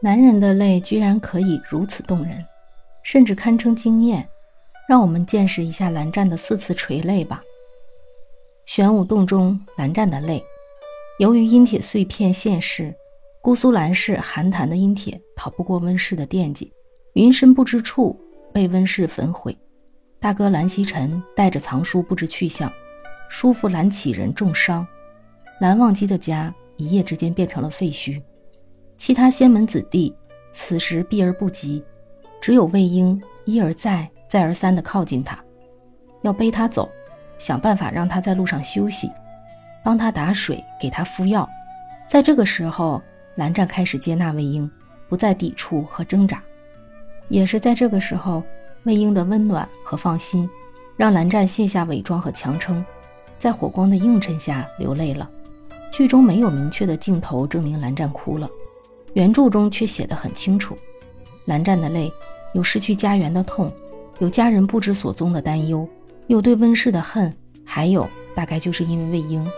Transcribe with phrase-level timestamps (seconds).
[0.00, 2.44] 男人的泪居然可以如此动人，
[3.02, 4.26] 甚至堪称惊艳。
[4.88, 7.42] 让我们见识一下蓝湛的四次垂泪吧。
[8.66, 10.40] 玄武洞中，蓝湛的泪，
[11.18, 12.94] 由于阴铁碎片现世，
[13.42, 16.72] 姑苏蓝氏寒潭的阴铁逃不过温氏的惦记，
[17.14, 18.16] 云深不知处
[18.52, 19.56] 被温氏焚毁。
[20.20, 22.72] 大哥蓝曦臣带着藏书不知去向，
[23.28, 24.86] 叔父蓝启仁重伤，
[25.60, 28.22] 蓝忘机的家一夜之间变成了废墟。
[28.96, 30.14] 其他仙门子弟
[30.52, 31.84] 此时避而不及，
[32.40, 35.38] 只有魏婴一而再、再而三地靠近他，
[36.22, 36.90] 要背他走，
[37.38, 39.10] 想办法让他在路上休息，
[39.84, 41.48] 帮他打水，给他敷药。
[42.08, 43.02] 在这个时候，
[43.34, 44.70] 蓝湛开始接纳魏婴，
[45.08, 46.42] 不再抵触和挣扎。
[47.28, 48.42] 也是在这个时候，
[48.84, 50.48] 魏婴的温暖和放心，
[50.96, 52.84] 让蓝湛卸下伪装和强撑，
[53.38, 55.28] 在火光的映衬下流泪了。
[55.92, 58.48] 剧中没有明确的镜头证明蓝湛哭了。
[59.16, 60.76] 原著中却写得很清楚，
[61.46, 62.12] 蓝湛的泪
[62.52, 63.72] 有失去家园的痛，
[64.18, 65.88] 有家人不知所踪的担忧，
[66.26, 69.50] 有对温氏的恨，还有大概就是因为魏婴。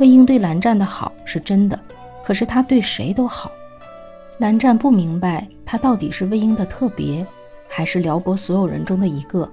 [0.00, 1.80] 魏婴对蓝湛的好是真的，
[2.22, 3.50] 可是他对谁都好。
[4.36, 7.26] 蓝湛不明白他到底是魏婴的特别，
[7.70, 9.50] 还是辽国所有人中的一个。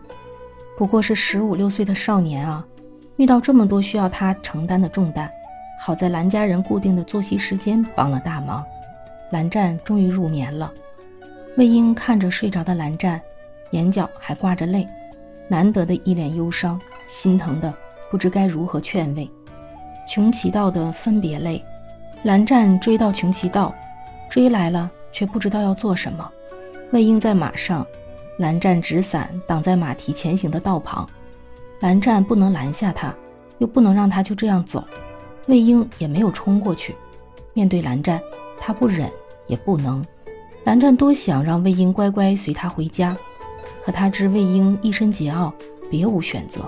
[0.78, 2.68] 不过是十五六岁的少年啊，
[3.16, 5.32] 遇到这么多需要他承担的重担，
[5.80, 8.62] 好在蓝家人固定的作息时间帮了大忙。
[9.34, 10.72] 蓝湛终于入眠了，
[11.58, 13.20] 魏婴看着睡着的蓝湛，
[13.72, 14.88] 眼角还挂着泪，
[15.48, 17.74] 难得的一脸忧伤，心疼的
[18.12, 19.28] 不知该如何劝慰。
[20.08, 21.60] 穷奇道的分别泪，
[22.22, 23.74] 蓝湛追到穷奇道，
[24.30, 26.32] 追来了却不知道要做什么。
[26.92, 27.84] 魏婴在马上，
[28.38, 31.10] 蓝湛执伞挡在马蹄前行的道旁，
[31.80, 33.12] 蓝湛不能拦下他，
[33.58, 34.84] 又不能让他就这样走，
[35.48, 36.94] 魏婴也没有冲过去，
[37.54, 38.22] 面对蓝湛，
[38.60, 39.10] 他不忍。
[39.54, 40.04] 也不能，
[40.64, 43.16] 蓝湛多想让魏婴乖乖随他回家，
[43.86, 45.54] 可他知魏婴一身桀骜，
[45.92, 46.68] 别无选择。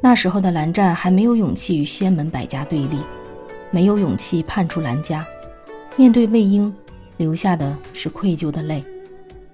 [0.00, 2.98] 那时候的蓝湛还没有勇气与仙门百家对立，
[3.70, 5.24] 没有勇气叛出蓝家。
[5.96, 6.74] 面对魏婴，
[7.16, 8.82] 留下的是愧疚的泪。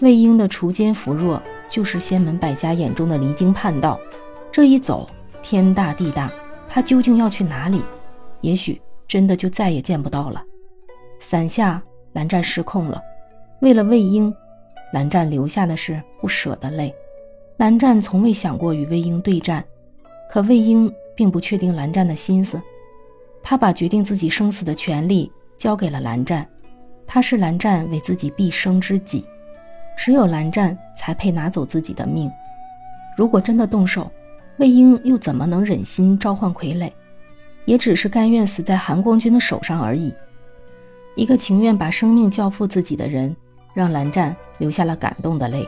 [0.00, 4.00] 魏婴的锄奸扶弱，就是仙门百家眼中的离经叛道。
[4.50, 5.06] 这一走，
[5.42, 6.32] 天大地大，
[6.70, 7.82] 他究竟要去哪里？
[8.40, 10.42] 也许真的就再也见不到了。
[11.20, 11.82] 伞下。
[12.16, 13.04] 蓝湛失控了，
[13.60, 14.34] 为了魏婴，
[14.90, 16.94] 蓝湛流下的是不舍的泪。
[17.58, 19.62] 蓝湛从未想过与魏婴对战，
[20.30, 22.58] 可魏婴并不确定蓝湛的心思，
[23.42, 26.48] 他把决定自己生死的权利交给了蓝湛，
[27.06, 29.22] 他是蓝湛为自己毕生知己，
[29.94, 32.32] 只有蓝湛才配拿走自己的命。
[33.14, 34.10] 如果真的动手，
[34.56, 36.90] 魏婴又怎么能忍心召唤傀儡？
[37.66, 40.14] 也只是甘愿死在韩光君的手上而已。
[41.16, 43.34] 一个情愿把生命交付自己的人，
[43.74, 45.66] 让蓝湛流下了感动的泪。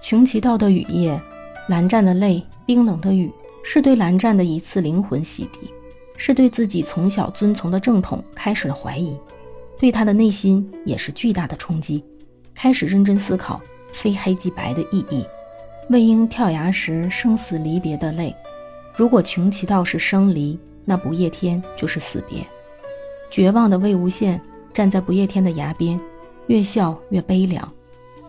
[0.00, 1.20] 穷奇道的雨夜，
[1.68, 3.28] 蓝湛的泪，冰冷的雨，
[3.64, 5.68] 是对蓝湛的一次灵魂洗涤，
[6.16, 9.16] 是对自己从小遵从的正统开始了怀疑，
[9.80, 12.04] 对他的内心也是巨大的冲击，
[12.54, 13.60] 开始认真思考
[13.92, 15.26] 非黑即白的意义。
[15.90, 18.32] 魏婴跳崖时生死离别的泪，
[18.94, 22.46] 如果穷奇道是生离，那不夜天就是死别。
[23.28, 24.38] 绝望的魏无羡。
[24.78, 25.98] 站在不夜天的崖边，
[26.46, 27.68] 越笑越悲凉。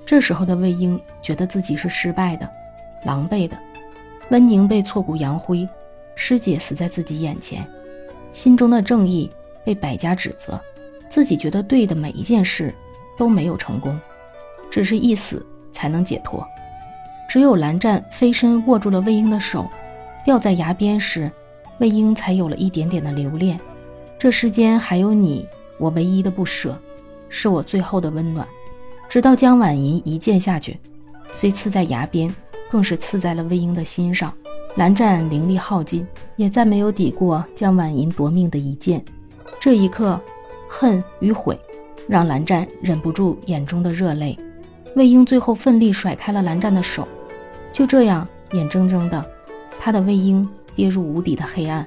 [0.03, 2.49] 这时候的魏婴觉得自己是失败的、
[3.05, 3.55] 狼狈的。
[4.31, 5.69] 温宁被挫骨扬灰，
[6.15, 7.63] 师姐死在自己眼前，
[8.33, 9.29] 心中的正义
[9.63, 10.59] 被百家指责，
[11.07, 12.73] 自己觉得对的每一件事
[13.15, 13.95] 都没有成功，
[14.71, 16.43] 只是一死才能解脱。
[17.29, 19.67] 只有蓝湛飞身握住了魏婴的手，
[20.25, 21.31] 掉在崖边时，
[21.77, 23.59] 魏婴才有了一点点的留恋。
[24.17, 25.47] 这世间还有你。
[25.79, 26.77] 我唯一的不舍，
[27.29, 28.47] 是我最后的温暖。
[29.09, 30.79] 直到江婉银一剑下去，
[31.33, 32.31] 虽刺在崖边，
[32.69, 34.31] 更是刺在了魏婴的心上。
[34.75, 39.03] 蓝湛灵力耗尽，也再没有抵过江婉银夺命的一剑。
[39.59, 40.21] 这一刻，
[40.69, 41.59] 恨与悔，
[42.07, 44.37] 让蓝湛忍不住眼中的热泪。
[44.95, 47.07] 魏婴最后奋力甩开了蓝湛的手，
[47.73, 49.25] 就这样，眼睁睁的，
[49.79, 51.85] 他的魏婴跌入无底的黑暗。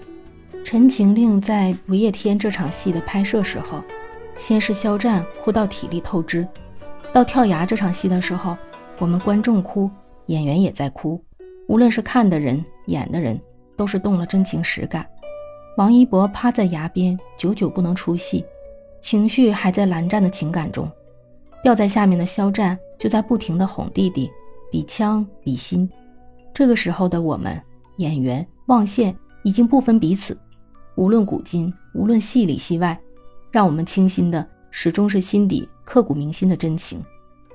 [0.73, 3.85] 陈情令在《不夜天》这场戏的拍摄时候，
[4.35, 6.49] 先是肖战哭到体力透支，
[7.13, 8.57] 到跳崖这场戏的时候，
[8.99, 9.91] 我们观众哭，
[10.29, 11.23] 演员也在哭，
[11.69, 13.39] 无论是看的人、演的人，
[13.77, 15.07] 都是动了真情实感。
[15.77, 18.43] 王一博趴在崖边，久久不能出戏，
[19.03, 20.91] 情绪还在蓝湛的情感中。
[21.63, 24.31] 掉在下面的肖战就在不停地哄弟弟，
[24.71, 25.87] 比枪比心。
[26.55, 27.61] 这个时候的我们，
[27.99, 30.35] 演员望线已经不分彼此。
[30.95, 32.99] 无论古今，无论戏里戏外，
[33.51, 37.03] 让我们倾心的始终是心底刻骨铭心的真情，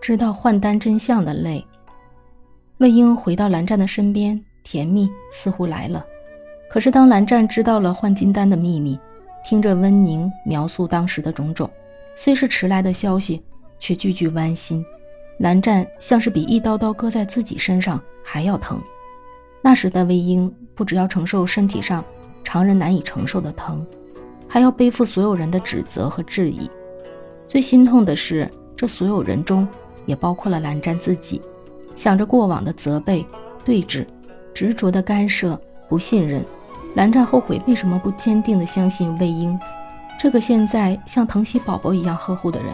[0.02, 1.66] 知道换丹真相的泪。
[2.78, 6.06] 魏婴回到蓝湛的身边，甜蜜似乎来了。
[6.70, 9.00] 可是当蓝湛知道了换金丹的秘密，
[9.44, 11.70] 听着温宁描述当时的种种，
[12.16, 13.42] 虽是迟来的消息，
[13.80, 14.84] 却句句剜心。
[15.40, 18.82] 蓝湛像是比一刀刀割在自己身上还要疼。
[19.62, 22.04] 那时的魏婴不只要承受身体上
[22.48, 23.86] 常人难以承受的疼，
[24.48, 26.72] 还要背负所有人的指责和质疑。
[27.46, 29.68] 最心痛的是，这所有人中
[30.06, 31.42] 也包括了蓝湛自己。
[31.94, 33.28] 想着过往的责备、
[33.66, 34.08] 对峙、
[34.54, 35.60] 执着的干涉、
[35.90, 36.42] 不信任，
[36.96, 39.60] 蓝湛后悔为什么不坚定地相信魏婴，
[40.18, 42.72] 这个现在像疼惜宝宝一样呵护的人。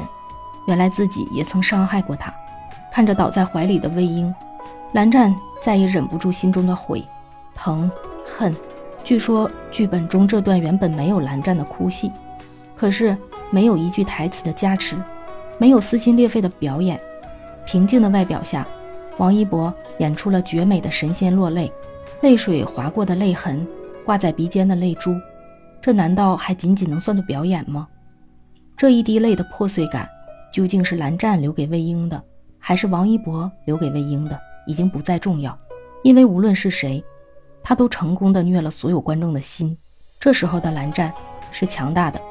[0.68, 2.32] 原来自己也曾伤害过他。
[2.92, 4.32] 看着倒在怀里的魏婴，
[4.92, 7.04] 蓝湛再也忍不住心中的悔、
[7.56, 7.90] 疼、
[8.24, 8.56] 恨。
[9.04, 12.12] 据说剧本中这段原本没有蓝湛的哭戏，
[12.76, 13.16] 可是
[13.52, 14.96] 没有一句台词的加持，
[15.60, 17.00] 没有撕心裂肺的表演，
[17.66, 18.66] 平静的外表下。
[19.18, 21.72] 王一博演出了绝美的神仙落泪，
[22.22, 23.68] 泪水划过的泪痕，
[24.06, 25.16] 挂在鼻尖的泪珠，
[25.82, 27.88] 这难道还仅仅能算作表演吗？
[28.76, 30.10] 这一滴泪的破碎感，
[30.52, 32.20] 究竟是蓝湛留给魏婴的，
[32.58, 35.56] 还是王一博留给魏婴的，已经不再重要，
[36.04, 37.04] 因为无论是谁，
[37.64, 39.76] 他都成功的虐了所有观众的心。
[40.20, 41.12] 这时候的蓝湛
[41.52, 42.22] 是强大的，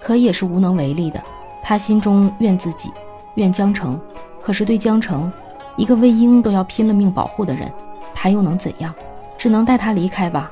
[0.00, 1.22] 可也是无能为力的。
[1.62, 2.90] 他心中怨自己，
[3.34, 4.00] 怨江澄，
[4.40, 5.30] 可是对江澄。
[5.76, 7.70] 一个魏婴都要拼了命保护的人，
[8.14, 8.94] 他又能怎样？
[9.36, 10.50] 只能带他离开吧，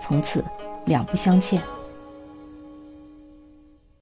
[0.00, 0.42] 从此
[0.86, 1.60] 两不相欠。